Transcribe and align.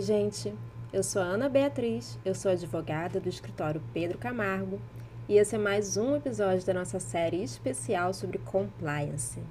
Oi, 0.00 0.06
gente. 0.06 0.54
Eu 0.90 1.02
sou 1.02 1.20
a 1.20 1.26
Ana 1.26 1.46
Beatriz, 1.46 2.18
eu 2.24 2.34
sou 2.34 2.50
advogada 2.50 3.20
do 3.20 3.28
escritório 3.28 3.82
Pedro 3.92 4.16
Camargo 4.16 4.80
e 5.28 5.36
esse 5.36 5.54
é 5.54 5.58
mais 5.58 5.98
um 5.98 6.16
episódio 6.16 6.64
da 6.64 6.72
nossa 6.72 6.98
série 6.98 7.42
especial 7.42 8.14
sobre 8.14 8.38
compliance. 8.38 9.42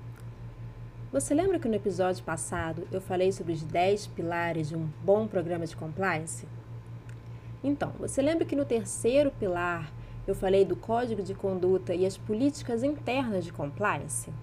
Você 1.12 1.36
lembra 1.36 1.60
que 1.60 1.68
no 1.68 1.76
episódio 1.76 2.24
passado 2.24 2.88
eu 2.92 3.00
falei 3.00 3.32
sobre 3.32 3.54
os 3.54 3.62
10 3.62 4.08
pilares 4.08 4.70
de 4.70 4.76
um 4.76 4.90
bom 5.04 5.28
programa 5.28 5.68
de 5.68 5.76
compliance? 5.76 6.48
Então, 7.64 7.94
você 8.00 8.20
lembra 8.20 8.44
que 8.44 8.56
no 8.56 8.66
terceiro 8.66 9.30
pilar 9.30 9.94
eu 10.26 10.34
falei 10.34 10.66
do 10.66 10.76
código 10.76 11.22
de 11.22 11.36
conduta 11.36 11.94
e 11.94 12.08
as 12.08 12.18
políticas 12.18 12.82
internas 12.82 13.46
de 13.46 13.54
compliance? 13.54 14.34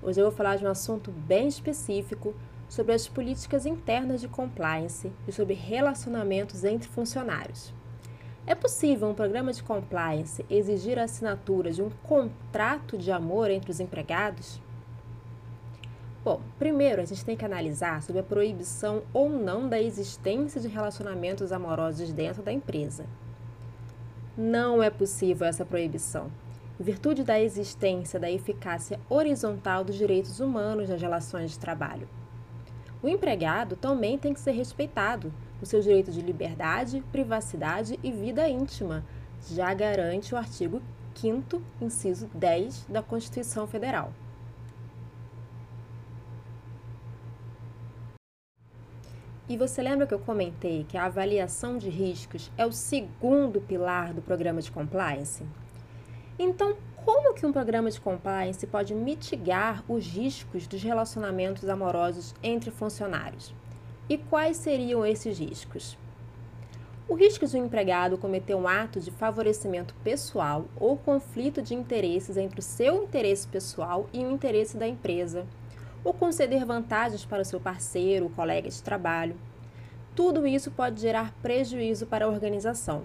Hoje 0.00 0.20
eu 0.20 0.26
vou 0.26 0.36
falar 0.36 0.54
de 0.54 0.64
um 0.64 0.70
assunto 0.70 1.10
bem 1.10 1.48
específico 1.48 2.32
sobre 2.74 2.92
as 2.92 3.06
políticas 3.06 3.66
internas 3.66 4.20
de 4.20 4.26
compliance 4.26 5.12
e 5.28 5.32
sobre 5.32 5.54
relacionamentos 5.54 6.64
entre 6.64 6.88
funcionários. 6.88 7.72
É 8.44 8.52
possível 8.52 9.08
um 9.08 9.14
programa 9.14 9.52
de 9.52 9.62
compliance 9.62 10.44
exigir 10.50 10.98
a 10.98 11.04
assinatura 11.04 11.70
de 11.70 11.80
um 11.80 11.88
contrato 12.02 12.98
de 12.98 13.12
amor 13.12 13.48
entre 13.48 13.70
os 13.70 13.78
empregados? 13.78 14.60
Bom, 16.24 16.40
primeiro 16.58 17.00
a 17.00 17.04
gente 17.04 17.24
tem 17.24 17.36
que 17.36 17.44
analisar 17.44 18.02
sobre 18.02 18.20
a 18.20 18.24
proibição 18.24 19.04
ou 19.12 19.30
não 19.30 19.68
da 19.68 19.80
existência 19.80 20.60
de 20.60 20.66
relacionamentos 20.66 21.52
amorosos 21.52 22.12
dentro 22.12 22.42
da 22.42 22.52
empresa. 22.52 23.06
Não 24.36 24.82
é 24.82 24.90
possível 24.90 25.46
essa 25.46 25.64
proibição, 25.64 26.28
em 26.80 26.82
virtude 26.82 27.22
da 27.22 27.40
existência 27.40 28.18
da 28.18 28.28
eficácia 28.28 28.98
horizontal 29.08 29.84
dos 29.84 29.94
direitos 29.94 30.40
humanos 30.40 30.88
nas 30.88 31.00
relações 31.00 31.52
de 31.52 31.58
trabalho. 31.60 32.08
O 33.04 33.08
empregado 33.10 33.76
também 33.76 34.16
tem 34.16 34.32
que 34.32 34.40
ser 34.40 34.52
respeitado. 34.52 35.30
O 35.60 35.66
seu 35.66 35.82
direito 35.82 36.10
de 36.10 36.22
liberdade, 36.22 37.04
privacidade 37.12 38.00
e 38.02 38.10
vida 38.10 38.48
íntima 38.48 39.04
já 39.46 39.74
garante 39.74 40.34
o 40.34 40.38
artigo 40.38 40.80
5, 41.14 41.60
inciso 41.82 42.30
10 42.32 42.86
da 42.86 43.02
Constituição 43.02 43.66
Federal. 43.66 44.10
E 49.46 49.58
você 49.58 49.82
lembra 49.82 50.06
que 50.06 50.14
eu 50.14 50.18
comentei 50.18 50.84
que 50.84 50.96
a 50.96 51.04
avaliação 51.04 51.76
de 51.76 51.90
riscos 51.90 52.50
é 52.56 52.64
o 52.64 52.72
segundo 52.72 53.60
pilar 53.60 54.14
do 54.14 54.22
programa 54.22 54.62
de 54.62 54.72
compliance? 54.72 55.44
Então, 56.38 56.74
como 57.04 57.34
que 57.34 57.44
um 57.44 57.52
programa 57.52 57.90
de 57.90 58.00
compliance 58.00 58.66
pode 58.66 58.94
mitigar 58.94 59.84
os 59.86 60.06
riscos 60.06 60.66
dos 60.66 60.82
relacionamentos 60.82 61.68
amorosos 61.68 62.34
entre 62.42 62.70
funcionários? 62.70 63.52
E 64.08 64.16
quais 64.16 64.56
seriam 64.56 65.04
esses 65.04 65.38
riscos? 65.38 65.98
O 67.06 67.14
risco 67.14 67.46
de 67.46 67.58
um 67.58 67.66
empregado 67.66 68.16
cometer 68.16 68.54
um 68.54 68.66
ato 68.66 69.00
de 69.00 69.10
favorecimento 69.10 69.94
pessoal 70.02 70.64
ou 70.76 70.96
conflito 70.96 71.60
de 71.60 71.74
interesses 71.74 72.38
entre 72.38 72.60
o 72.60 72.62
seu 72.62 73.04
interesse 73.04 73.46
pessoal 73.46 74.08
e 74.10 74.24
o 74.24 74.30
interesse 74.30 74.78
da 74.78 74.88
empresa, 74.88 75.46
ou 76.02 76.14
conceder 76.14 76.64
vantagens 76.64 77.26
para 77.26 77.42
o 77.42 77.44
seu 77.44 77.60
parceiro 77.60 78.24
ou 78.24 78.30
colega 78.30 78.70
de 78.70 78.82
trabalho. 78.82 79.36
Tudo 80.14 80.46
isso 80.46 80.70
pode 80.70 81.02
gerar 81.02 81.34
prejuízo 81.42 82.06
para 82.06 82.24
a 82.24 82.28
organização, 82.28 83.02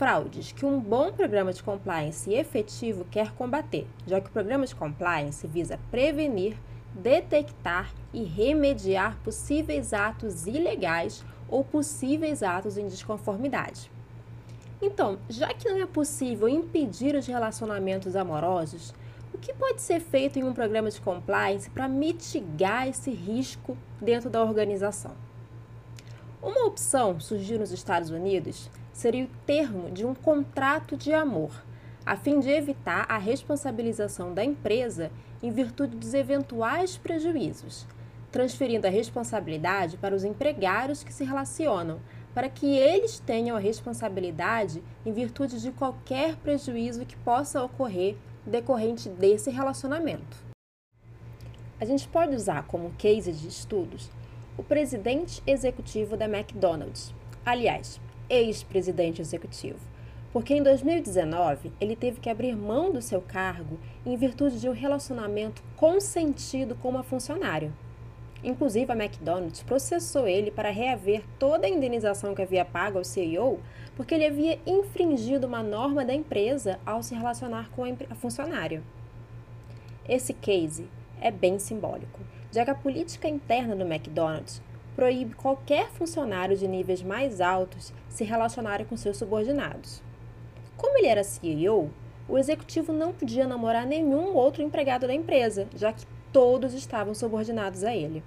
fraudes 0.00 0.50
que 0.50 0.64
um 0.64 0.80
bom 0.80 1.12
programa 1.12 1.52
de 1.52 1.62
compliance 1.62 2.32
efetivo 2.32 3.04
quer 3.10 3.32
combater, 3.32 3.86
já 4.06 4.18
que 4.18 4.30
o 4.30 4.32
programa 4.32 4.64
de 4.64 4.74
compliance 4.74 5.46
visa 5.46 5.78
prevenir, 5.90 6.56
detectar 6.94 7.92
e 8.10 8.24
remediar 8.24 9.18
possíveis 9.22 9.92
atos 9.92 10.46
ilegais 10.46 11.22
ou 11.50 11.62
possíveis 11.62 12.42
atos 12.42 12.78
em 12.78 12.88
desconformidade. 12.88 13.92
Então, 14.80 15.18
já 15.28 15.52
que 15.52 15.68
não 15.68 15.82
é 15.82 15.84
possível 15.84 16.48
impedir 16.48 17.14
os 17.14 17.26
relacionamentos 17.26 18.16
amorosos, 18.16 18.94
o 19.34 19.38
que 19.38 19.52
pode 19.52 19.82
ser 19.82 20.00
feito 20.00 20.38
em 20.38 20.44
um 20.44 20.54
programa 20.54 20.90
de 20.90 20.98
compliance 20.98 21.68
para 21.68 21.86
mitigar 21.86 22.88
esse 22.88 23.10
risco 23.10 23.76
dentro 24.00 24.30
da 24.30 24.42
organização? 24.42 25.12
Uma 26.42 26.64
opção 26.64 27.20
surgiu 27.20 27.58
nos 27.58 27.70
Estados 27.70 28.08
Unidos 28.08 28.70
seria 28.92 29.24
o 29.24 29.30
termo 29.46 29.90
de 29.90 30.04
um 30.04 30.14
contrato 30.14 30.96
de 30.96 31.12
amor, 31.12 31.52
a 32.04 32.16
fim 32.16 32.40
de 32.40 32.50
evitar 32.50 33.06
a 33.08 33.18
responsabilização 33.18 34.34
da 34.34 34.44
empresa 34.44 35.10
em 35.42 35.50
virtude 35.50 35.96
dos 35.96 36.14
eventuais 36.14 36.96
prejuízos, 36.96 37.86
transferindo 38.30 38.86
a 38.86 38.90
responsabilidade 38.90 39.96
para 39.96 40.14
os 40.14 40.24
empregários 40.24 41.02
que 41.02 41.12
se 41.12 41.24
relacionam, 41.24 42.00
para 42.34 42.48
que 42.48 42.76
eles 42.76 43.18
tenham 43.18 43.56
a 43.56 43.60
responsabilidade 43.60 44.82
em 45.04 45.12
virtude 45.12 45.60
de 45.60 45.72
qualquer 45.72 46.36
prejuízo 46.36 47.04
que 47.04 47.16
possa 47.16 47.62
ocorrer 47.62 48.16
decorrente 48.46 49.08
desse 49.08 49.50
relacionamento. 49.50 50.36
A 51.80 51.84
gente 51.84 52.06
pode 52.08 52.36
usar 52.36 52.66
como 52.66 52.92
case 52.98 53.32
de 53.32 53.48
estudos 53.48 54.10
o 54.56 54.62
presidente 54.62 55.42
executivo 55.46 56.16
da 56.16 56.26
McDonald's. 56.26 57.14
Aliás, 57.44 57.98
ex-presidente 58.30 59.20
executivo, 59.20 59.80
porque 60.32 60.54
em 60.54 60.62
2019 60.62 61.72
ele 61.80 61.96
teve 61.96 62.20
que 62.20 62.30
abrir 62.30 62.56
mão 62.56 62.92
do 62.92 63.02
seu 63.02 63.20
cargo 63.20 63.78
em 64.06 64.16
virtude 64.16 64.60
de 64.60 64.68
um 64.68 64.72
relacionamento 64.72 65.62
consentido 65.76 66.76
com 66.76 66.88
uma 66.88 67.02
funcionária. 67.02 67.72
Inclusive, 68.42 68.90
a 68.90 68.96
McDonald's 68.96 69.62
processou 69.62 70.26
ele 70.26 70.50
para 70.50 70.70
reaver 70.70 71.22
toda 71.38 71.66
a 71.66 71.70
indenização 71.70 72.34
que 72.34 72.40
havia 72.40 72.64
pago 72.64 72.96
ao 72.96 73.04
CEO, 73.04 73.60
porque 73.94 74.14
ele 74.14 74.24
havia 74.24 74.58
infringido 74.64 75.46
uma 75.46 75.62
norma 75.62 76.06
da 76.06 76.14
empresa 76.14 76.80
ao 76.86 77.02
se 77.02 77.14
relacionar 77.14 77.68
com 77.70 77.84
a 77.84 78.14
funcionária. 78.14 78.82
Esse 80.08 80.32
case 80.32 80.88
é 81.20 81.30
bem 81.30 81.58
simbólico, 81.58 82.20
já 82.50 82.64
que 82.64 82.70
a 82.70 82.74
política 82.74 83.28
interna 83.28 83.76
do 83.76 83.84
McDonald's 83.84 84.62
proíbe 84.94 85.34
qualquer 85.34 85.88
funcionário 85.90 86.56
de 86.56 86.66
níveis 86.66 87.02
mais 87.02 87.40
altos 87.40 87.92
se 88.08 88.24
relacionarem 88.24 88.86
com 88.86 88.96
seus 88.96 89.16
subordinados. 89.16 90.02
Como 90.76 90.98
ele 90.98 91.06
era 91.06 91.24
CEO, 91.24 91.90
o 92.28 92.38
executivo 92.38 92.92
não 92.92 93.12
podia 93.12 93.46
namorar 93.46 93.86
nenhum 93.86 94.34
outro 94.34 94.62
empregado 94.62 95.06
da 95.06 95.14
empresa, 95.14 95.66
já 95.74 95.92
que 95.92 96.06
todos 96.32 96.74
estavam 96.74 97.14
subordinados 97.14 97.84
a 97.84 97.94
ele. 97.94 98.22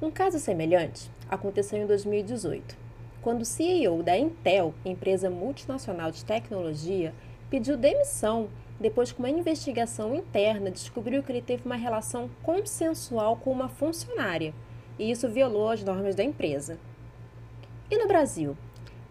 Um 0.00 0.10
caso 0.10 0.38
semelhante 0.38 1.10
aconteceu 1.28 1.82
em 1.82 1.86
2018, 1.86 2.76
quando 3.20 3.42
o 3.42 3.44
CEO 3.44 4.02
da 4.02 4.16
Intel, 4.16 4.74
empresa 4.84 5.30
multinacional 5.30 6.10
de 6.10 6.24
tecnologia, 6.24 7.14
pediu 7.50 7.76
demissão 7.76 8.48
depois 8.78 9.12
que 9.12 9.18
uma 9.18 9.30
investigação 9.30 10.14
interna 10.14 10.70
descobriu 10.70 11.22
que 11.22 11.32
ele 11.32 11.40
teve 11.40 11.64
uma 11.64 11.76
relação 11.76 12.28
consensual 12.42 13.36
com 13.36 13.50
uma 13.50 13.68
funcionária 13.68 14.52
e 14.98 15.10
isso 15.10 15.28
violou 15.28 15.70
as 15.70 15.82
normas 15.82 16.14
da 16.14 16.22
empresa. 16.22 16.78
E 17.90 17.98
no 17.98 18.06
Brasil? 18.08 18.56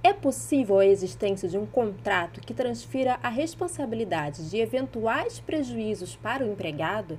É 0.02 0.12
possível 0.12 0.80
a 0.80 0.86
existência 0.86 1.48
de 1.48 1.58
um 1.58 1.66
contrato 1.66 2.42
que 2.42 2.54
transfira 2.54 3.18
a 3.24 3.30
responsabilidade 3.30 4.50
de 4.50 4.58
eventuais 4.58 5.40
prejuízos 5.40 6.16
para 6.16 6.44
o 6.44 6.52
empregado? 6.52 7.18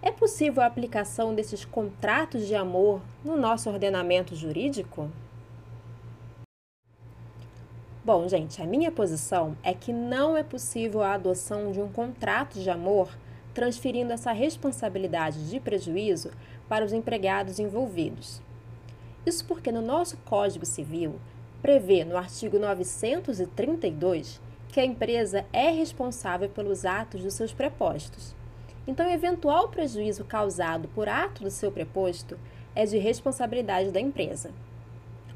É 0.00 0.10
possível 0.10 0.62
a 0.62 0.66
aplicação 0.66 1.34
desses 1.34 1.64
contratos 1.64 2.46
de 2.46 2.54
amor 2.54 3.02
no 3.24 3.36
nosso 3.36 3.68
ordenamento 3.68 4.34
jurídico? 4.34 5.10
Bom, 8.04 8.28
gente, 8.28 8.60
a 8.60 8.66
minha 8.66 8.92
posição 8.92 9.56
é 9.62 9.72
que 9.72 9.92
não 9.92 10.36
é 10.36 10.42
possível 10.42 11.02
a 11.02 11.14
adoção 11.14 11.72
de 11.72 11.80
um 11.80 11.88
contrato 11.88 12.60
de 12.60 12.68
amor 12.68 13.08
transferindo 13.54 14.12
essa 14.12 14.32
responsabilidade 14.32 15.48
de 15.48 15.60
prejuízo 15.60 16.30
para 16.68 16.84
os 16.84 16.92
empregados 16.92 17.58
envolvidos. 17.58 18.40
Isso 19.26 19.44
porque 19.44 19.72
no 19.72 19.80
nosso 19.80 20.16
Código 20.18 20.66
Civil 20.66 21.20
prevê 21.62 22.04
no 22.04 22.16
artigo 22.16 22.58
932 22.58 24.40
que 24.68 24.80
a 24.80 24.84
empresa 24.84 25.46
é 25.52 25.70
responsável 25.70 26.48
pelos 26.48 26.84
atos 26.84 27.22
dos 27.22 27.34
seus 27.34 27.52
prepostos. 27.52 28.34
Então, 28.86 29.08
eventual 29.08 29.68
prejuízo 29.68 30.24
causado 30.24 30.88
por 30.88 31.08
ato 31.08 31.42
do 31.42 31.50
seu 31.50 31.72
preposto 31.72 32.38
é 32.74 32.84
de 32.84 32.98
responsabilidade 32.98 33.90
da 33.90 34.00
empresa. 34.00 34.50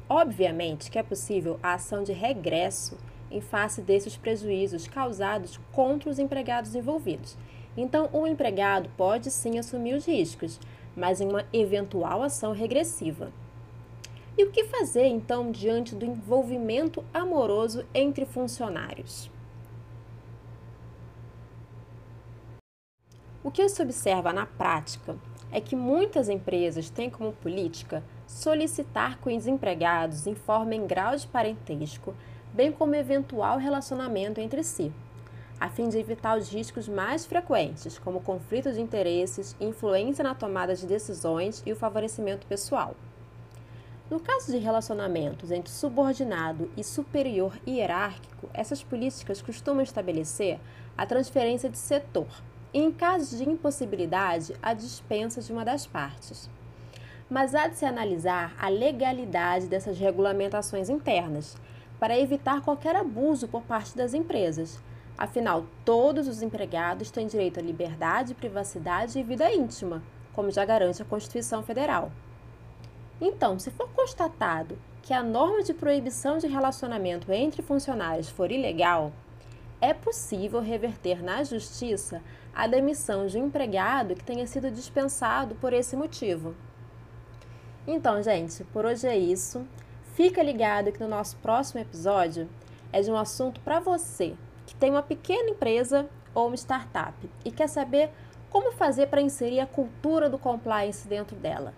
Obviamente 0.07 0.91
que 0.91 0.99
é 0.99 1.03
possível 1.03 1.59
a 1.63 1.73
ação 1.73 2.03
de 2.03 2.11
regresso 2.11 2.97
em 3.31 3.41
face 3.41 3.81
desses 3.81 4.17
prejuízos 4.17 4.87
causados 4.87 5.59
contra 5.71 6.09
os 6.09 6.19
empregados 6.19 6.75
envolvidos. 6.75 7.37
Então, 7.81 8.09
o 8.11 8.27
empregado 8.27 8.89
pode 8.97 9.31
sim 9.31 9.57
assumir 9.57 9.93
os 9.93 10.05
riscos, 10.05 10.59
mas 10.93 11.21
em 11.21 11.29
uma 11.29 11.45
eventual 11.53 12.21
ação 12.21 12.51
regressiva. 12.51 13.31
E 14.37 14.43
o 14.43 14.51
que 14.51 14.65
fazer 14.65 15.05
então 15.05 15.49
diante 15.49 15.95
do 15.95 16.03
envolvimento 16.03 17.05
amoroso 17.13 17.85
entre 17.93 18.25
funcionários? 18.25 19.31
O 23.41 23.49
que 23.49 23.69
se 23.69 23.81
observa 23.81 24.33
na 24.33 24.45
prática 24.45 25.15
é 25.49 25.61
que 25.61 25.73
muitas 25.73 26.27
empresas 26.27 26.89
têm 26.89 27.09
como 27.09 27.31
política 27.31 28.03
solicitar 28.27 29.21
que 29.21 29.33
os 29.33 29.47
empregados 29.47 30.27
informem 30.27 30.85
grau 30.85 31.15
de 31.15 31.25
parentesco, 31.25 32.13
bem 32.53 32.73
como 32.73 32.93
eventual 32.93 33.57
relacionamento 33.57 34.41
entre 34.41 34.63
si, 34.65 34.91
a 35.59 35.69
fim 35.69 35.89
de 35.89 35.97
evitar 35.97 36.37
os 36.37 36.49
riscos 36.49 36.87
mais 36.87 37.25
frequentes, 37.25 37.99
como 37.99 38.21
conflito 38.21 38.71
de 38.71 38.81
interesses, 38.81 39.55
influência 39.59 40.23
na 40.23 40.33
tomada 40.33 40.75
de 40.75 40.85
decisões 40.85 41.61
e 41.65 41.71
o 41.71 41.75
favorecimento 41.75 42.47
pessoal. 42.47 42.95
No 44.09 44.19
caso 44.19 44.51
de 44.51 44.57
relacionamentos 44.57 45.51
entre 45.51 45.71
subordinado 45.71 46.71
e 46.75 46.83
superior 46.83 47.53
hierárquico, 47.67 48.49
essas 48.53 48.83
políticas 48.83 49.41
costumam 49.41 49.83
estabelecer 49.83 50.59
a 50.97 51.05
transferência 51.05 51.69
de 51.69 51.77
setor 51.77 52.27
e, 52.73 52.79
em 52.79 52.91
casos 52.91 53.37
de 53.37 53.47
impossibilidade, 53.47 54.55
a 54.63 54.73
dispensa 54.73 55.41
de 55.41 55.51
uma 55.51 55.63
das 55.63 55.85
partes. 55.85 56.49
Mas 57.29 57.53
há 57.53 57.67
de 57.67 57.77
se 57.77 57.85
analisar 57.85 58.55
a 58.59 58.69
legalidade 58.69 59.67
dessas 59.67 59.99
regulamentações 59.99 60.89
internas, 60.89 61.55
para 61.99 62.17
evitar 62.17 62.61
qualquer 62.61 62.95
abuso 62.95 63.47
por 63.47 63.61
parte 63.61 63.95
das 63.95 64.13
empresas. 64.13 64.79
Afinal, 65.19 65.65
todos 65.83 66.29
os 66.29 66.41
empregados 66.41 67.11
têm 67.11 67.27
direito 67.27 67.59
à 67.59 67.61
liberdade, 67.61 68.33
privacidade 68.33 69.19
e 69.19 69.23
vida 69.23 69.53
íntima, 69.53 70.01
como 70.31 70.49
já 70.49 70.63
garante 70.63 71.01
a 71.01 71.05
Constituição 71.05 71.61
Federal. 71.61 72.09
Então, 73.19 73.59
se 73.59 73.69
for 73.69 73.89
constatado 73.89 74.79
que 75.01 75.13
a 75.13 75.21
norma 75.21 75.61
de 75.61 75.73
proibição 75.73 76.37
de 76.37 76.47
relacionamento 76.47 77.33
entre 77.33 77.61
funcionários 77.61 78.29
for 78.29 78.49
ilegal, 78.49 79.11
é 79.81 79.93
possível 79.93 80.61
reverter 80.61 81.21
na 81.21 81.43
justiça 81.43 82.23
a 82.55 82.65
demissão 82.65 83.27
de 83.27 83.37
um 83.37 83.47
empregado 83.47 84.15
que 84.15 84.23
tenha 84.23 84.47
sido 84.47 84.71
dispensado 84.71 85.53
por 85.55 85.73
esse 85.73 85.97
motivo. 85.97 86.55
Então, 87.85 88.23
gente, 88.23 88.63
por 88.63 88.85
hoje 88.85 89.05
é 89.05 89.17
isso. 89.17 89.67
Fica 90.13 90.41
ligado 90.41 90.93
que 90.93 91.03
no 91.03 91.09
nosso 91.09 91.35
próximo 91.39 91.81
episódio 91.81 92.49
é 92.93 93.01
de 93.01 93.11
um 93.11 93.17
assunto 93.17 93.59
para 93.59 93.81
você 93.81 94.37
que 94.69 94.75
tem 94.75 94.91
uma 94.91 95.01
pequena 95.01 95.49
empresa 95.49 96.07
ou 96.33 96.47
uma 96.47 96.55
startup 96.55 97.13
e 97.43 97.51
quer 97.51 97.67
saber 97.67 98.11
como 98.51 98.71
fazer 98.71 99.07
para 99.07 99.21
inserir 99.21 99.59
a 99.59 99.65
cultura 99.65 100.29
do 100.29 100.37
compliance 100.37 101.07
dentro 101.07 101.35
dela. 101.35 101.73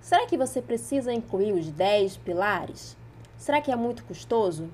Será 0.00 0.26
que 0.26 0.36
você 0.36 0.60
precisa 0.60 1.12
incluir 1.12 1.54
os 1.54 1.70
10 1.70 2.18
pilares? 2.18 2.96
Será 3.38 3.60
que 3.60 3.72
é 3.72 3.76
muito 3.76 4.04
custoso? 4.04 4.68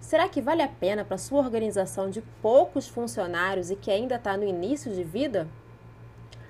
Será 0.00 0.28
que 0.28 0.40
vale 0.40 0.62
a 0.62 0.68
pena 0.68 1.04
para 1.04 1.18
sua 1.18 1.40
organização 1.40 2.08
de 2.08 2.22
poucos 2.40 2.88
funcionários 2.88 3.70
e 3.70 3.76
que 3.76 3.90
ainda 3.90 4.16
está 4.16 4.36
no 4.36 4.44
início 4.44 4.90
de 4.90 5.04
vida? 5.04 5.46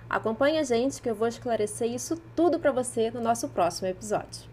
Acompanhe 0.08 0.58
a 0.58 0.62
gente 0.62 1.02
que 1.02 1.11
eu 1.11 1.14
vou 1.14 1.28
esclarecer 1.28 1.90
isso 1.90 2.16
tudo 2.34 2.61
para 2.61 2.70
você 2.70 3.11
no 3.11 3.20
nosso 3.20 3.49
próximo 3.49 3.88
episódio. 3.88 4.50